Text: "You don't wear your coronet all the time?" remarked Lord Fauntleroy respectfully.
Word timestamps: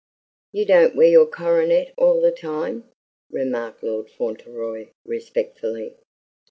"You 0.51 0.65
don't 0.65 0.95
wear 0.95 1.05
your 1.09 1.27
coronet 1.27 1.93
all 1.95 2.21
the 2.21 2.31
time?" 2.31 2.89
remarked 3.29 3.83
Lord 3.83 4.09
Fauntleroy 4.09 4.89
respectfully. 5.05 5.95